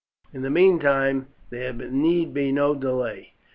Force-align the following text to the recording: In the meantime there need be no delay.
In 0.33 0.41
the 0.41 0.49
meantime 0.49 1.27
there 1.51 1.71
need 1.73 2.33
be 2.33 2.51
no 2.51 2.73
delay. 2.73 3.33